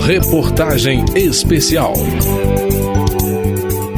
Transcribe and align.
Reportagem 0.00 1.04
Especial. 1.14 1.92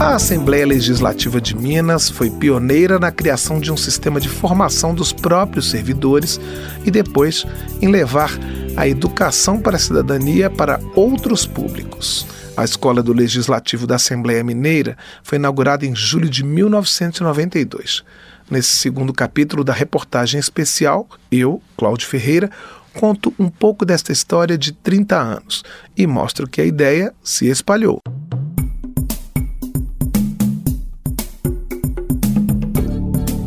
A 0.01 0.17
Assembleia 0.17 0.67
Legislativa 0.67 1.41
de 1.41 1.57
Minas 1.57 2.11
foi 2.11 2.31
pioneira 2.31 2.99
na 2.99 3.13
criação 3.13 3.61
de 3.61 3.71
um 3.71 3.77
sistema 3.77 4.21
de 4.21 4.29
formação 4.29 4.93
dos 4.93 5.13
próprios 5.13 5.71
servidores 5.71 6.41
e 6.85 6.91
depois 6.91 7.47
em 7.81 7.89
levar 7.89 8.31
a 8.77 8.89
educação 8.89 9.61
para 9.61 9.77
a 9.77 9.79
cidadania 9.79 10.51
para 10.51 10.81
outros 10.97 11.47
públicos. 11.47 12.27
A 12.57 12.65
Escola 12.65 13.03
do 13.03 13.13
Legislativo 13.13 13.87
da 13.87 13.95
Assembleia 13.95 14.43
Mineira 14.43 14.99
foi 15.23 15.39
inaugurada 15.39 15.87
em 15.87 15.95
julho 15.95 16.29
de 16.29 16.45
1992. 16.45 18.03
Nesse 18.51 18.77
segundo 18.77 19.13
capítulo 19.13 19.65
da 19.65 19.73
reportagem 19.73 20.39
especial, 20.39 21.09
eu, 21.31 21.63
Cláudio 21.77 22.07
Ferreira, 22.07 22.51
conto 22.95 23.33
um 23.39 23.49
pouco 23.49 23.85
desta 23.85 24.13
história 24.13 24.57
de 24.57 24.73
30 24.73 25.17
anos 25.17 25.63
e 25.97 26.07
mostro 26.07 26.49
que 26.49 26.61
a 26.61 26.65
ideia 26.65 27.13
se 27.23 27.47
espalhou. 27.47 28.01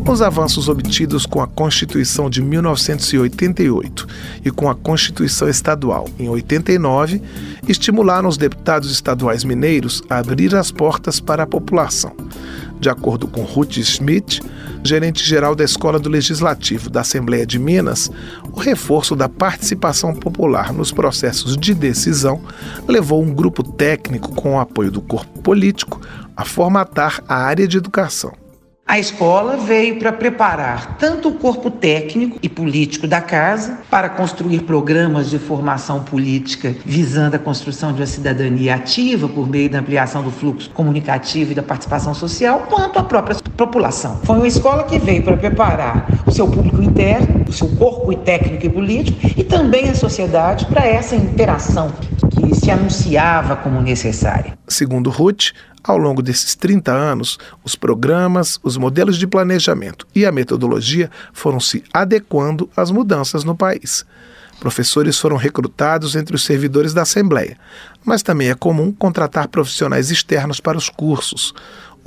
Os 0.10 0.22
avanços 0.22 0.70
obtidos 0.70 1.26
com 1.26 1.42
a 1.42 1.48
Constituição 1.48 2.30
de 2.30 2.42
1988 2.42 4.08
e 4.46 4.50
com 4.50 4.70
a 4.70 4.74
Constituição 4.74 5.50
Estadual 5.50 6.08
em 6.18 6.30
89 6.30 7.22
estimularam 7.68 8.30
os 8.30 8.38
deputados 8.38 8.90
estaduais 8.90 9.44
mineiros 9.44 10.02
a 10.10 10.20
abrir 10.20 10.56
as 10.56 10.72
portas 10.72 11.20
para 11.20 11.44
a 11.44 11.48
população. 11.48 12.16
De 12.80 12.90
acordo 12.90 13.28
com 13.28 13.44
Ruth 13.44 13.80
Schmidt, 13.84 14.42
gerente-geral 14.88 15.54
da 15.54 15.64
Escola 15.64 16.00
do 16.00 16.10
Legislativo 16.10 16.90
da 16.90 17.02
Assembleia 17.02 17.46
de 17.46 17.60
Minas, 17.60 18.10
o 18.52 18.60
reforço 18.60 19.16
da 19.16 19.30
participação 19.30 20.16
popular 20.16 20.74
nos 20.74 20.92
processos 20.92 21.56
de 21.58 21.74
decisão 21.76 22.42
levou 22.88 23.22
um 23.22 23.34
grupo 23.34 23.62
técnico 23.62 24.34
com 24.34 24.56
o 24.56 24.60
apoio 24.60 24.90
do 24.90 25.02
corpo 25.02 25.42
político 25.42 26.02
a 26.36 26.46
formatar 26.46 27.22
a 27.28 27.36
área 27.36 27.68
de 27.68 27.78
educação. 27.78 28.47
A 28.90 28.98
escola 28.98 29.58
veio 29.58 30.00
para 30.00 30.14
preparar 30.14 30.96
tanto 30.98 31.28
o 31.28 31.34
corpo 31.34 31.70
técnico 31.70 32.40
e 32.42 32.48
político 32.48 33.06
da 33.06 33.20
casa 33.20 33.80
para 33.90 34.08
construir 34.08 34.62
programas 34.62 35.30
de 35.30 35.38
formação 35.38 36.06
política 36.06 36.74
visando 36.86 37.36
a 37.36 37.40
construção 37.40 37.92
de 37.92 38.00
uma 38.00 38.08
cidadania 38.08 38.76
ativa 38.76 39.28
por 39.28 39.46
meio 39.46 39.70
da 39.70 39.80
ampliação 39.80 40.24
do 40.24 40.32
fluxo 40.32 40.70
comunicativo 40.70 41.52
e 41.52 41.56
da 41.56 41.62
participação 41.62 42.14
social, 42.14 42.66
quanto 42.70 42.98
a 42.98 43.04
própria 43.04 43.36
população. 43.58 44.22
Foi 44.24 44.38
uma 44.38 44.48
escola 44.48 44.86
que 44.86 44.98
veio 44.98 45.22
para 45.22 45.36
preparar 45.36 46.08
o 46.26 46.32
seu 46.32 46.48
público 46.48 46.82
interno, 46.82 47.44
o 47.46 47.52
seu 47.52 47.68
corpo 47.76 48.16
técnico 48.16 48.68
e 48.68 48.70
político 48.70 49.20
e 49.36 49.44
também 49.44 49.90
a 49.90 49.96
sociedade 49.96 50.66
para 50.66 50.88
essa 50.88 51.14
interação 51.14 51.92
que 52.48 52.56
se 52.56 52.72
anunciava 52.72 53.56
como 53.58 53.82
necessária. 53.82 54.58
Segundo 54.68 55.10
Ruth, 55.10 55.52
ao 55.84 55.98
longo 55.98 56.22
desses 56.22 56.56
30 56.56 56.92
anos, 56.92 57.38
os 57.64 57.76
programas, 57.76 58.60
os 58.64 58.78
modelos 58.78 59.18
de 59.18 59.28
planejamento 59.28 60.08
e 60.16 60.26
a 60.26 60.32
metodologia 60.32 61.12
foram 61.34 61.60
se 61.60 61.84
adequando 61.94 62.70
às 62.76 62.90
mudanças 62.90 63.44
no 63.44 63.56
país. 63.56 64.06
Professores 64.60 65.20
foram 65.20 65.38
recrutados 65.38 66.16
entre 66.16 66.36
os 66.36 66.44
servidores 66.44 66.94
da 66.94 67.04
Assembleia, 67.04 67.58
mas 68.04 68.24
também 68.24 68.50
é 68.50 68.56
comum 68.56 68.92
contratar 68.92 69.48
profissionais 69.50 70.10
externos 70.10 70.60
para 70.60 70.78
os 70.78 70.90
cursos. 70.90 71.54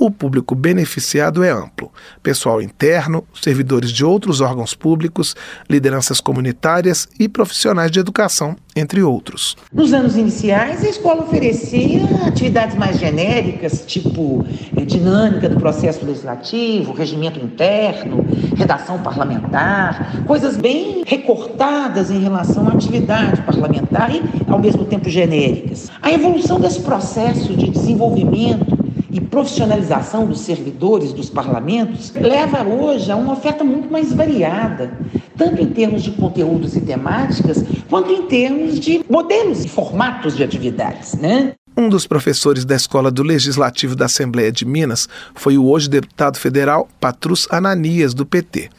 O 0.01 0.09
público 0.09 0.55
beneficiado 0.55 1.43
é 1.43 1.51
amplo: 1.51 1.91
pessoal 2.23 2.59
interno, 2.59 3.23
servidores 3.39 3.91
de 3.91 4.03
outros 4.03 4.41
órgãos 4.41 4.73
públicos, 4.73 5.35
lideranças 5.69 6.19
comunitárias 6.19 7.07
e 7.19 7.29
profissionais 7.29 7.91
de 7.91 7.99
educação, 7.99 8.55
entre 8.75 9.03
outros. 9.03 9.55
Nos 9.71 9.93
anos 9.93 10.15
iniciais, 10.15 10.83
a 10.83 10.89
escola 10.89 11.21
oferecia 11.21 12.01
atividades 12.25 12.75
mais 12.75 12.97
genéricas, 12.97 13.85
tipo 13.85 14.43
eh, 14.75 14.85
dinâmica 14.85 15.47
do 15.47 15.57
processo 15.57 16.03
legislativo, 16.03 16.93
regimento 16.93 17.39
interno, 17.39 18.25
redação 18.57 18.97
parlamentar, 19.03 20.23
coisas 20.25 20.57
bem 20.57 21.03
recortadas 21.05 22.09
em 22.09 22.19
relação 22.19 22.67
à 22.67 22.71
atividade 22.71 23.39
parlamentar 23.43 24.09
e, 24.09 24.23
ao 24.47 24.57
mesmo 24.57 24.83
tempo, 24.83 25.07
genéricas. 25.11 25.91
A 26.01 26.11
evolução 26.11 26.59
desse 26.59 26.79
processo 26.79 27.55
de 27.55 27.69
desenvolvimento 27.69 28.80
e 29.11 29.19
profissionalização 29.19 30.25
dos 30.25 30.41
servidores 30.41 31.13
dos 31.13 31.29
parlamentos 31.29 32.11
leva 32.13 32.63
hoje 32.63 33.11
a 33.11 33.15
uma 33.15 33.33
oferta 33.33 33.63
muito 33.63 33.91
mais 33.91 34.13
variada, 34.13 34.97
tanto 35.37 35.61
em 35.61 35.67
termos 35.67 36.03
de 36.03 36.11
conteúdos 36.11 36.75
e 36.75 36.81
temáticas, 36.81 37.63
quanto 37.89 38.11
em 38.11 38.23
termos 38.27 38.79
de 38.79 39.03
modelos 39.09 39.65
e 39.65 39.69
formatos 39.69 40.35
de 40.35 40.43
atividades, 40.43 41.13
né? 41.15 41.53
Um 41.75 41.87
dos 41.87 42.05
professores 42.05 42.65
da 42.65 42.75
Escola 42.75 43.09
do 43.09 43.23
Legislativo 43.23 43.95
da 43.95 44.05
Assembleia 44.05 44.51
de 44.51 44.65
Minas 44.65 45.07
foi 45.33 45.57
o 45.57 45.65
hoje 45.65 45.89
deputado 45.89 46.37
federal 46.37 46.87
Patrus 46.99 47.47
Ananias, 47.49 48.13
do 48.13 48.25
PT. 48.25 48.69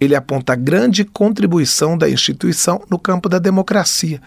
Ele 0.00 0.14
aponta 0.14 0.54
a 0.54 0.56
grande 0.56 1.04
contribuição 1.04 1.98
da 1.98 2.08
instituição 2.08 2.82
no 2.88 2.98
campo 2.98 3.28
da 3.28 3.38
democracia, 3.38 4.20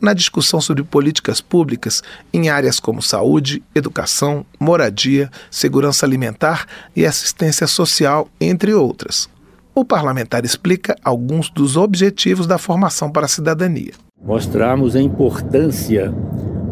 na 0.00 0.14
discussão 0.14 0.60
sobre 0.60 0.82
políticas 0.82 1.40
públicas 1.40 2.02
em 2.32 2.48
áreas 2.48 2.80
como 2.80 3.02
saúde, 3.02 3.62
educação, 3.74 4.46
moradia, 4.58 5.30
segurança 5.50 6.06
alimentar 6.06 6.66
e 6.96 7.04
assistência 7.04 7.66
social, 7.66 8.28
entre 8.40 8.72
outras. 8.72 9.28
O 9.74 9.84
parlamentar 9.84 10.44
explica 10.44 10.96
alguns 11.04 11.50
dos 11.50 11.76
objetivos 11.76 12.46
da 12.46 12.56
formação 12.56 13.10
para 13.10 13.26
a 13.26 13.28
cidadania. 13.28 13.92
Mostramos 14.20 14.96
a 14.96 15.00
importância 15.00 16.12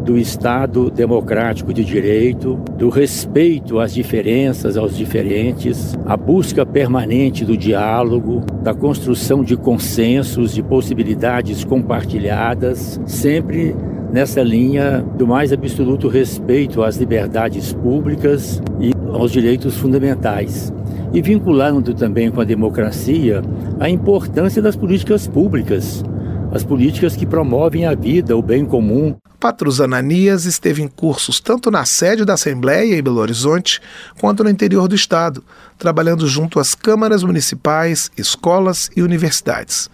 do 0.07 0.17
Estado 0.17 0.89
democrático 0.89 1.73
de 1.73 1.83
direito, 1.83 2.55
do 2.77 2.87
respeito 2.87 3.77
às 3.77 3.93
diferenças, 3.93 4.77
aos 4.77 4.95
diferentes, 4.95 5.97
a 6.05 6.15
busca 6.15 6.65
permanente 6.65 7.43
do 7.43 7.57
diálogo, 7.57 8.41
da 8.63 8.73
construção 8.73 9.43
de 9.43 9.57
consensos, 9.57 10.53
de 10.53 10.63
possibilidades 10.63 11.65
compartilhadas, 11.65 13.01
sempre 13.05 13.75
nessa 14.09 14.41
linha 14.41 15.05
do 15.17 15.27
mais 15.27 15.51
absoluto 15.51 16.07
respeito 16.07 16.83
às 16.83 16.95
liberdades 16.95 17.73
públicas 17.73 18.61
e 18.79 18.93
aos 19.11 19.29
direitos 19.29 19.75
fundamentais. 19.75 20.73
E 21.13 21.21
vinculando 21.21 21.93
também 21.93 22.31
com 22.31 22.39
a 22.39 22.45
democracia 22.45 23.41
a 23.77 23.89
importância 23.89 24.61
das 24.61 24.77
políticas 24.77 25.27
públicas, 25.27 26.01
as 26.53 26.63
políticas 26.63 27.13
que 27.13 27.25
promovem 27.25 27.85
a 27.85 27.93
vida, 27.93 28.37
o 28.37 28.41
bem 28.41 28.63
comum, 28.63 29.13
Patrus 29.39 29.79
Ananias 29.79 30.45
esteve 30.45 30.81
em 30.81 30.87
cursos 30.87 31.39
tanto 31.39 31.69
na 31.69 31.85
sede 31.85 32.25
da 32.25 32.33
Assembleia 32.33 32.97
em 32.97 33.03
Belo 33.03 33.19
Horizonte 33.19 33.79
quanto 34.19 34.43
no 34.43 34.49
interior 34.49 34.87
do 34.87 34.95
estado, 34.95 35.43
trabalhando 35.77 36.27
junto 36.27 36.59
às 36.59 36.73
câmaras 36.73 37.23
municipais, 37.23 38.09
escolas 38.17 38.89
e 38.95 39.01
universidades. 39.03 39.89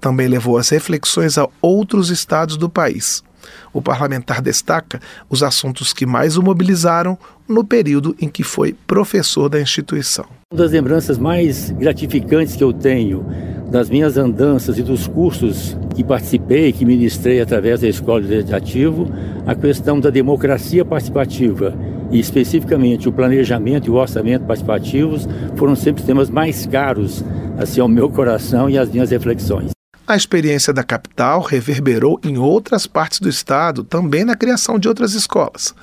Também 0.00 0.28
levou 0.28 0.56
as 0.56 0.68
reflexões 0.68 1.36
a 1.36 1.48
outros 1.60 2.10
estados 2.10 2.56
do 2.56 2.70
país. 2.70 3.24
O 3.72 3.82
parlamentar 3.82 4.40
destaca 4.40 5.00
os 5.28 5.42
assuntos 5.42 5.92
que 5.92 6.06
mais 6.06 6.36
o 6.36 6.42
mobilizaram 6.42 7.18
no 7.48 7.64
período 7.64 8.14
em 8.20 8.28
que 8.28 8.42
foi 8.42 8.72
professor 8.86 9.48
da 9.48 9.60
instituição. 9.60 10.26
Uma 10.52 10.62
das 10.62 10.70
lembranças 10.70 11.18
mais 11.18 11.70
gratificantes 11.72 12.54
que 12.54 12.62
eu 12.62 12.72
tenho 12.72 13.26
das 13.70 13.90
minhas 13.90 14.16
andanças 14.16 14.78
e 14.78 14.82
dos 14.82 15.06
cursos 15.06 15.76
que 15.94 16.04
participei, 16.04 16.72
que 16.72 16.84
ministrei 16.84 17.40
através 17.40 17.80
da 17.80 17.88
Escola 17.88 18.22
de 18.22 18.28
Legislativo, 18.28 19.08
a 19.46 19.54
questão 19.54 19.98
da 19.98 20.10
democracia 20.10 20.84
participativa 20.84 21.74
e 22.10 22.18
especificamente 22.18 23.08
o 23.08 23.12
planejamento 23.12 23.88
e 23.88 23.90
o 23.90 23.94
orçamento 23.94 24.44
participativos 24.44 25.28
foram 25.56 25.74
sempre 25.74 26.00
os 26.00 26.06
temas 26.06 26.30
mais 26.30 26.66
caros 26.66 27.24
assim 27.58 27.80
ao 27.80 27.88
meu 27.88 28.08
coração 28.08 28.68
e 28.68 28.78
às 28.78 28.90
minhas 28.90 29.10
reflexões. 29.10 29.75
A 30.08 30.14
experiência 30.14 30.72
da 30.72 30.84
capital 30.84 31.40
reverberou 31.40 32.20
em 32.22 32.38
outras 32.38 32.86
partes 32.86 33.18
do 33.18 33.28
estado, 33.28 33.82
também 33.82 34.24
na 34.24 34.36
criação 34.36 34.78
de 34.78 34.86
outras 34.86 35.14
escolas. 35.14 35.74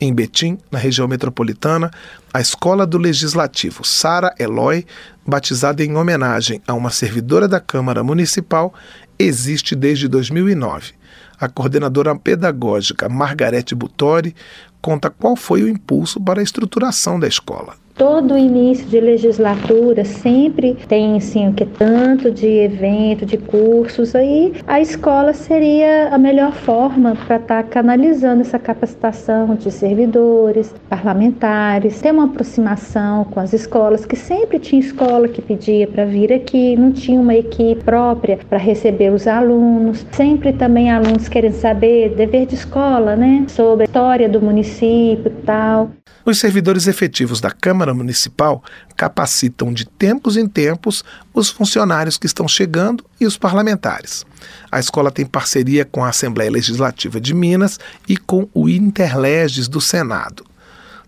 Em 0.00 0.14
Betim, 0.14 0.56
na 0.70 0.78
região 0.78 1.06
metropolitana, 1.06 1.90
a 2.32 2.40
Escola 2.40 2.86
do 2.86 2.96
Legislativo 2.96 3.84
Sara 3.84 4.34
Eloy, 4.38 4.86
batizada 5.26 5.84
em 5.84 5.94
homenagem 5.94 6.62
a 6.66 6.72
uma 6.72 6.88
servidora 6.88 7.46
da 7.46 7.60
Câmara 7.60 8.02
Municipal, 8.02 8.72
existe 9.18 9.74
desde 9.74 10.08
2009. 10.08 10.94
A 11.38 11.46
coordenadora 11.46 12.16
pedagógica 12.16 13.10
Margarete 13.10 13.74
Butori 13.74 14.34
conta 14.80 15.10
qual 15.10 15.36
foi 15.36 15.62
o 15.62 15.68
impulso 15.68 16.18
para 16.18 16.40
a 16.40 16.42
estruturação 16.42 17.20
da 17.20 17.28
escola. 17.28 17.74
Todo 17.96 18.36
início 18.36 18.86
de 18.88 19.00
legislatura 19.00 20.04
sempre 20.04 20.76
tem 20.86 21.16
assim 21.16 21.48
o 21.48 21.54
que 21.54 21.64
tanto 21.64 22.30
de 22.30 22.46
evento, 22.46 23.24
de 23.24 23.38
cursos 23.38 24.14
aí, 24.14 24.52
a 24.66 24.78
escola 24.78 25.32
seria 25.32 26.10
a 26.12 26.18
melhor 26.18 26.52
forma 26.52 27.16
para 27.26 27.36
estar 27.36 27.62
tá 27.62 27.68
canalizando 27.70 28.42
essa 28.42 28.58
capacitação 28.58 29.54
de 29.54 29.70
servidores, 29.70 30.74
parlamentares, 30.90 31.98
ter 32.02 32.12
uma 32.12 32.26
aproximação 32.26 33.24
com 33.24 33.40
as 33.40 33.54
escolas, 33.54 34.04
que 34.04 34.14
sempre 34.14 34.58
tinha 34.58 34.80
escola 34.80 35.26
que 35.26 35.40
pedia 35.40 35.86
para 35.86 36.04
vir 36.04 36.34
aqui, 36.34 36.76
não 36.76 36.92
tinha 36.92 37.18
uma 37.18 37.34
equipe 37.34 37.82
própria 37.82 38.38
para 38.46 38.58
receber 38.58 39.10
os 39.10 39.26
alunos, 39.26 40.04
sempre 40.12 40.52
também 40.52 40.90
alunos 40.90 41.28
querendo 41.28 41.54
saber 41.54 42.10
dever 42.14 42.44
de 42.44 42.56
escola, 42.56 43.16
né, 43.16 43.46
sobre 43.48 43.84
a 43.84 43.86
história 43.86 44.28
do 44.28 44.42
município 44.42 45.32
tal. 45.46 45.90
Os 46.26 46.40
servidores 46.40 46.88
efetivos 46.88 47.40
da 47.40 47.52
Câmara 47.52 47.85
Municipal 47.94 48.62
capacitam 48.96 49.72
de 49.72 49.84
tempos 49.84 50.36
em 50.36 50.46
tempos 50.46 51.04
os 51.32 51.50
funcionários 51.50 52.16
que 52.16 52.26
estão 52.26 52.48
chegando 52.48 53.04
e 53.20 53.26
os 53.26 53.36
parlamentares. 53.36 54.24
A 54.70 54.78
escola 54.78 55.10
tem 55.10 55.26
parceria 55.26 55.84
com 55.84 56.04
a 56.04 56.08
Assembleia 56.08 56.50
Legislativa 56.50 57.20
de 57.20 57.34
Minas 57.34 57.78
e 58.08 58.16
com 58.16 58.48
o 58.54 58.68
Interleges 58.68 59.68
do 59.68 59.80
Senado. 59.80 60.44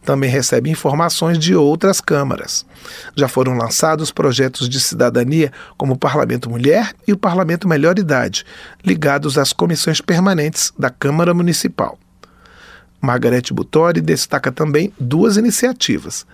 Também 0.04 0.30
recebe 0.30 0.70
informações 0.70 1.38
de 1.38 1.54
outras 1.54 2.00
câmaras. 2.00 2.64
Já 3.14 3.28
foram 3.28 3.58
lançados 3.58 4.10
projetos 4.10 4.66
de 4.69 4.80
cidadania 4.80 5.52
como 5.76 5.94
o 5.94 5.98
Parlamento 5.98 6.48
Mulher 6.48 6.94
e 7.06 7.12
o 7.12 7.19
Parlamento 7.19 7.69
Melhor 7.69 7.98
Idade, 7.98 8.44
ligados 8.82 9.36
às 9.36 9.52
comissões 9.52 10.00
permanentes 10.00 10.72
da 10.78 10.88
Câmara 10.88 11.34
Municipal. 11.34 11.98
Margarete 13.00 13.55
Butori 13.55 14.00
destaca 14.00 14.50
também 14.50 14.93
duas 14.99 15.37
iniciativas. 15.37 16.27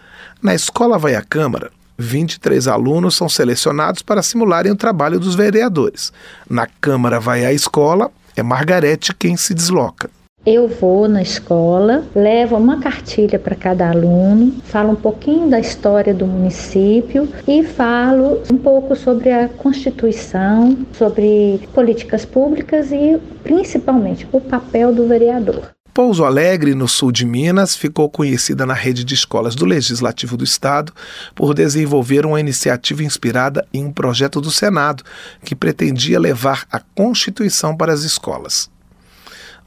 Na 0.43 0.55
Escola 0.55 0.99
Vai 0.99 1.15
à 1.15 1.23
Câmara, 1.23 1.71
23 1.99 2.67
alunos 2.67 3.15
são 3.15 3.29
selecionados 3.29 4.03
para 4.03 4.23
simularem 4.23 4.73
o 4.73 4.77
trabalho 4.77 5.21
dos 5.21 5.35
vereadores. 5.35 6.13
Na 6.49 6.67
Câmara 6.67 7.21
Vai 7.21 7.45
à 7.45 7.53
Escola, 7.53 8.11
é 8.37 8.43
Margarete 8.43 9.15
quem 9.15 9.37
se 9.37 9.55
desloca. 9.55 10.11
Eu 10.47 10.69
vou 10.69 11.09
na 11.09 11.23
escola, 11.23 12.05
levo 12.15 12.57
uma 12.57 12.79
cartilha 12.79 13.39
para 13.39 13.55
cada 13.57 13.89
aluno, 13.89 14.53
falo 14.65 14.91
um 14.91 14.97
pouquinho 14.97 15.49
da 15.49 15.59
história 15.59 16.13
do 16.13 16.27
município 16.27 17.27
e 17.49 17.63
falo 17.63 18.43
um 18.53 18.59
pouco 18.59 18.95
sobre 18.95 19.33
a 19.33 19.49
Constituição, 19.49 20.77
sobre 20.93 21.67
políticas 21.73 22.27
públicas 22.27 22.93
e 22.93 23.19
principalmente 23.43 24.29
o 24.33 24.41
papel 24.41 24.95
do 24.95 25.09
vereador. 25.09 25.75
Pouso 25.95 26.25
Alegre, 26.25 26.75
no 26.75 26.89
sul 26.89 27.13
de 27.13 27.25
Minas, 27.25 27.77
ficou 27.77 28.11
conhecida 28.11 28.67
na 28.67 28.75
rede 28.75 29.05
de 29.05 29.15
escolas 29.15 29.55
do 29.55 29.65
Legislativo 29.65 30.37
do 30.37 30.43
Estado 30.43 30.93
por 31.37 31.55
desenvolver 31.55 32.27
uma 32.27 32.41
iniciativa 32.41 33.05
inspirada 33.05 33.65
em 33.73 33.85
um 33.85 33.93
projeto 33.93 34.41
do 34.41 34.51
Senado 34.51 35.05
que 35.45 35.55
pretendia 35.55 36.19
levar 36.19 36.67
a 36.69 36.81
Constituição 36.81 37.77
para 37.77 37.93
as 37.93 38.03
escolas. 38.03 38.69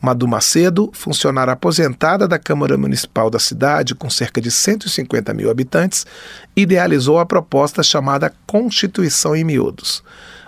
Madu 0.01 0.27
Macedo, 0.27 0.89
funcionária 0.91 1.53
aposentada 1.53 2.27
da 2.27 2.38
Câmara 2.38 2.77
Municipal 2.77 3.29
da 3.29 3.39
cidade, 3.39 3.95
com 3.95 4.09
cerca 4.09 4.41
de 4.41 4.51
150 4.51 5.33
mil 5.33 5.50
habitantes, 5.50 6.06
idealizou 6.57 7.19
a 7.19 7.25
proposta 7.25 7.81
chamada 7.81 8.33
Constituição 8.45 9.33
em 9.33 9.45
Miúdos. 9.45 10.03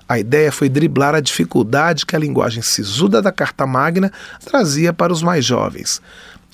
A 0.10 0.18
ideia 0.18 0.52
foi 0.52 0.68
driblar 0.68 1.14
a 1.14 1.20
dificuldade 1.20 2.04
que 2.04 2.16
a 2.16 2.20
linguagem 2.20 2.64
sisuda 2.64 3.22
da 3.22 3.32
Carta 3.32 3.68
Magna 3.68 4.12
trazia 4.44 4.92
para 4.92 5.14
os 5.14 5.22
mais 5.22 5.46
jovens. 5.46 6.02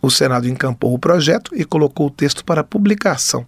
O 0.01 0.11
Senado 0.11 0.49
encampou 0.49 0.93
o 0.93 0.99
projeto 0.99 1.51
e 1.55 1.63
colocou 1.63 2.07
o 2.07 2.11
texto 2.11 2.43
para 2.43 2.65
publicação. 2.65 3.45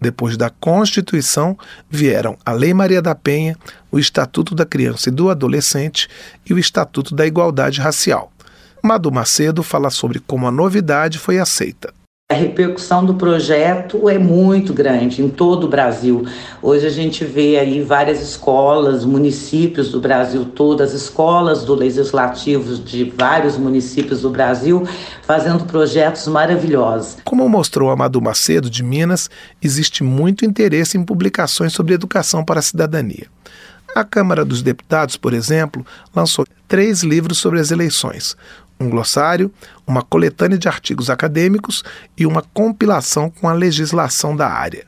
Depois 0.00 0.36
da 0.36 0.48
Constituição, 0.48 1.58
vieram 1.90 2.38
a 2.46 2.52
Lei 2.52 2.72
Maria 2.72 3.02
da 3.02 3.16
Penha, 3.16 3.56
o 3.90 3.98
Estatuto 3.98 4.54
da 4.54 4.64
Criança 4.64 5.08
e 5.08 5.12
do 5.12 5.28
Adolescente 5.28 6.08
e 6.48 6.54
o 6.54 6.58
Estatuto 6.58 7.12
da 7.12 7.26
Igualdade 7.26 7.80
Racial. 7.80 8.32
Madu 8.80 9.10
Macedo 9.10 9.64
fala 9.64 9.90
sobre 9.90 10.20
como 10.20 10.46
a 10.46 10.52
novidade 10.52 11.18
foi 11.18 11.40
aceita. 11.40 11.92
A 12.32 12.34
repercussão 12.34 13.04
do 13.04 13.12
projeto 13.12 14.08
é 14.08 14.18
muito 14.18 14.72
grande 14.72 15.20
em 15.20 15.28
todo 15.28 15.64
o 15.64 15.68
Brasil. 15.68 16.24
Hoje 16.62 16.86
a 16.86 16.90
gente 16.90 17.26
vê 17.26 17.58
aí 17.58 17.82
várias 17.82 18.22
escolas, 18.22 19.04
municípios 19.04 19.90
do 19.90 20.00
Brasil 20.00 20.46
todo, 20.46 20.82
as 20.82 20.94
escolas 20.94 21.62
do 21.62 21.74
legislativo 21.74 22.76
de 22.76 23.12
vários 23.18 23.58
municípios 23.58 24.22
do 24.22 24.30
Brasil 24.30 24.82
fazendo 25.20 25.66
projetos 25.66 26.26
maravilhosos. 26.26 27.18
Como 27.22 27.46
mostrou 27.50 27.90
Amado 27.90 28.18
Macedo 28.22 28.70
de 28.70 28.82
Minas, 28.82 29.28
existe 29.60 30.02
muito 30.02 30.46
interesse 30.46 30.96
em 30.96 31.04
publicações 31.04 31.74
sobre 31.74 31.92
educação 31.92 32.42
para 32.42 32.60
a 32.60 32.62
cidadania. 32.62 33.26
A 33.94 34.04
Câmara 34.04 34.42
dos 34.42 34.62
Deputados, 34.62 35.18
por 35.18 35.34
exemplo, 35.34 35.84
lançou 36.16 36.46
três 36.66 37.02
livros 37.02 37.36
sobre 37.36 37.60
as 37.60 37.70
eleições: 37.70 38.34
um 38.82 38.90
glossário, 38.90 39.52
uma 39.86 40.02
coletânea 40.02 40.58
de 40.58 40.68
artigos 40.68 41.08
acadêmicos 41.08 41.82
e 42.16 42.26
uma 42.26 42.42
compilação 42.42 43.30
com 43.30 43.48
a 43.48 43.52
legislação 43.52 44.36
da 44.36 44.48
área. 44.48 44.86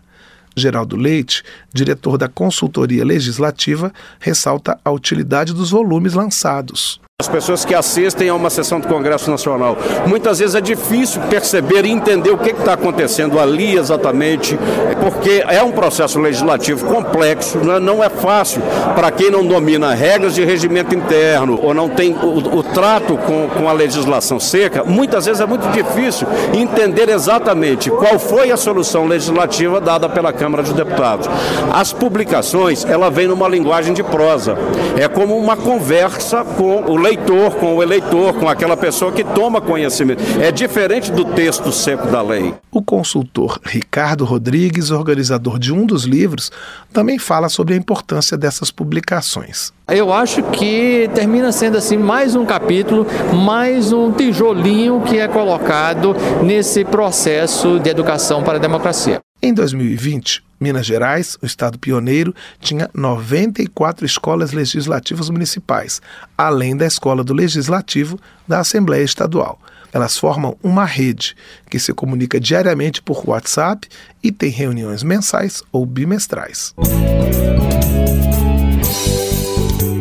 Geraldo 0.57 0.97
Leite, 0.97 1.43
diretor 1.73 2.17
da 2.17 2.29
consultoria 2.29 3.05
legislativa, 3.05 3.93
ressalta 4.21 4.79
a 4.85 4.91
utilidade 4.91 5.53
dos 5.53 5.71
volumes 5.71 6.15
lançados. 6.15 7.01
As 7.23 7.29
pessoas 7.29 7.65
que 7.65 7.73
assistem 7.73 8.29
a 8.29 8.35
uma 8.35 8.51
sessão 8.51 8.81
do 8.81 8.89
Congresso 8.89 9.31
Nacional. 9.31 9.79
Muitas 10.05 10.41
vezes 10.41 10.57
é 10.57 10.61
difícil 10.61 11.23
perceber 11.31 11.85
e 11.85 11.91
entender 11.93 12.31
o 12.31 12.37
que 12.37 12.51
está 12.51 12.73
acontecendo 12.73 13.39
ali 13.39 13.77
exatamente, 13.77 14.59
porque 15.01 15.45
é 15.47 15.63
um 15.63 15.71
processo 15.71 16.19
legislativo 16.19 16.85
complexo, 16.87 17.59
não 17.59 17.75
é, 17.77 17.79
não 17.79 18.03
é 18.03 18.09
fácil 18.09 18.61
para 18.97 19.13
quem 19.13 19.31
não 19.31 19.47
domina 19.47 19.95
regras 19.95 20.35
de 20.35 20.45
regimento 20.45 20.93
interno 20.93 21.57
ou 21.63 21.73
não 21.73 21.89
tem 21.89 22.17
o, 22.21 22.59
o 22.59 22.63
trato 22.65 23.17
com, 23.17 23.49
com 23.49 23.69
a 23.69 23.73
legislação 23.73 24.41
seca. 24.41 24.83
Muitas 24.83 25.27
vezes 25.27 25.41
é 25.41 25.47
muito 25.47 25.69
difícil 25.69 26.27
entender 26.53 27.09
exatamente 27.09 27.91
qual 27.91 28.19
foi 28.19 28.51
a 28.51 28.57
solução 28.57 29.07
legislativa 29.07 29.81
dada 29.81 30.09
pela 30.09 30.33
Câmara 30.33 30.65
de 30.65 30.75
Deputados. 30.75 31.29
As 31.73 31.93
publicações, 31.93 32.85
ela 32.85 33.09
vem 33.09 33.29
numa 33.29 33.47
linguagem 33.47 33.95
de 33.95 34.03
prosa. 34.03 34.59
É 34.99 35.07
como 35.07 35.39
uma 35.39 35.57
conversa 35.57 36.45
com 36.45 36.83
o 36.91 37.04
leitor, 37.05 37.57
com 37.57 37.75
o 37.75 37.83
eleitor, 37.83 38.33
com 38.35 38.49
aquela 38.49 38.79
pessoa 38.79 39.13
que 39.13 39.23
toma 39.23 39.61
conhecimento. 39.61 40.23
É 40.41 40.51
diferente 40.51 41.13
do 41.13 41.25
texto 41.27 41.71
seco 41.71 42.07
da 42.09 42.23
lei. 42.23 42.55
O 42.73 42.81
consultor 42.81 43.61
Ricardo 43.63 44.25
Rodrigues, 44.25 44.91
organizador 44.91 45.59
de 45.59 45.71
um 45.71 45.85
dos 45.85 46.05
livros, 46.05 46.51
também 46.93 47.19
fala 47.19 47.51
sobre 47.51 47.75
a 47.75 47.77
importância 47.77 48.39
dessas 48.39 48.71
publicações. 48.71 49.71
Eu 49.87 50.13
acho 50.13 50.43
que 50.45 51.11
termina 51.15 51.53
sendo 51.53 51.77
assim 51.77 51.99
mais 51.99 52.35
um 52.35 52.47
capítulo, 52.47 53.07
mais 53.35 53.93
um 53.93 54.11
tijolinho 54.11 55.03
que 55.03 55.19
é 55.19 55.29
colocado 55.29 56.17
nesse 56.43 56.87
processo 56.87 57.79
de 57.79 57.91
educação 57.91 58.43
para 58.43 58.57
a 58.57 58.61
democracia. 58.61 59.21
Em 59.45 59.53
2020, 59.53 60.43
Minas 60.59 60.87
Gerais, 60.87 61.37
o 61.43 61.45
estado 61.45 61.79
pioneiro, 61.79 62.35
tinha 62.61 62.89
94 62.95 64.07
escolas 64.07 64.53
legislativas 64.53 65.29
municipais, 65.29 66.01
além 66.35 66.75
da 66.75 66.87
escola 66.87 67.23
do 67.23 67.35
legislativo 67.35 68.19
da 68.49 68.61
Assembleia 68.61 69.05
Estadual. 69.05 69.61
Elas 69.93 70.17
formam 70.17 70.57
uma 70.63 70.87
rede 70.87 71.37
que 71.69 71.79
se 71.79 71.93
comunica 71.93 72.41
diariamente 72.41 73.03
por 73.03 73.29
WhatsApp 73.29 73.87
e 74.23 74.33
tem 74.33 74.49
reuniões 74.49 75.03
mensais 75.03 75.63
ou 75.71 75.85
bimestrais. 75.85 76.75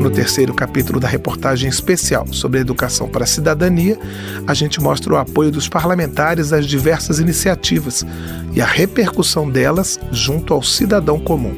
No 0.04 0.10
terceiro 0.10 0.54
capítulo 0.54 1.00
da 1.00 1.08
reportagem 1.08 1.70
especial 1.70 2.28
sobre 2.30 2.60
educação 2.60 3.08
para 3.08 3.24
a 3.24 3.28
cidadania, 3.28 3.98
a 4.46 4.54
gente 4.54 4.82
mostra 4.82 5.14
o 5.14 5.16
apoio 5.16 5.50
dos 5.50 5.70
parlamentares 5.70 6.52
às 6.52 6.68
diversas 6.68 7.20
iniciativas 7.20 8.06
e 8.54 8.60
a 8.60 8.66
repercussão 8.66 9.50
delas 9.50 9.98
junto 10.12 10.54
ao 10.54 10.62
cidadão 10.62 11.18
comum. 11.18 11.58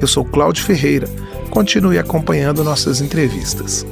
Eu 0.00 0.06
sou 0.06 0.24
Cláudio 0.24 0.62
Ferreira. 0.62 1.08
Continue 1.50 1.98
acompanhando 1.98 2.62
nossas 2.62 3.00
entrevistas. 3.00 3.84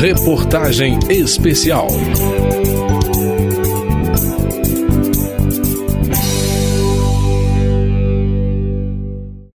Reportagem 0.00 0.98
especial. 1.10 1.88